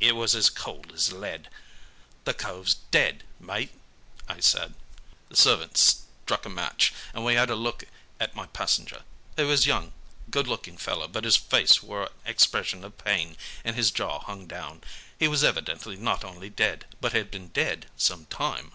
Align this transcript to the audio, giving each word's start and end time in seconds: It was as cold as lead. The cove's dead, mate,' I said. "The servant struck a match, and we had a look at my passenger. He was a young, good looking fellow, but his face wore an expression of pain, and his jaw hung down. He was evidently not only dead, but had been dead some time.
It 0.00 0.12
was 0.12 0.34
as 0.34 0.48
cold 0.48 0.92
as 0.92 1.12
lead. 1.12 1.50
The 2.24 2.32
cove's 2.32 2.76
dead, 2.90 3.22
mate,' 3.38 3.78
I 4.26 4.40
said. 4.40 4.72
"The 5.28 5.36
servant 5.36 5.76
struck 5.76 6.46
a 6.46 6.48
match, 6.48 6.94
and 7.12 7.22
we 7.22 7.34
had 7.34 7.50
a 7.50 7.54
look 7.54 7.84
at 8.18 8.34
my 8.34 8.46
passenger. 8.46 9.02
He 9.36 9.42
was 9.42 9.64
a 9.66 9.68
young, 9.68 9.92
good 10.30 10.48
looking 10.48 10.78
fellow, 10.78 11.06
but 11.06 11.24
his 11.24 11.36
face 11.36 11.82
wore 11.82 12.04
an 12.04 12.12
expression 12.24 12.82
of 12.82 12.96
pain, 12.96 13.36
and 13.62 13.76
his 13.76 13.90
jaw 13.90 14.20
hung 14.20 14.46
down. 14.46 14.84
He 15.18 15.28
was 15.28 15.44
evidently 15.44 15.96
not 15.96 16.24
only 16.24 16.48
dead, 16.48 16.86
but 17.02 17.12
had 17.12 17.30
been 17.30 17.48
dead 17.48 17.90
some 17.94 18.24
time. 18.24 18.72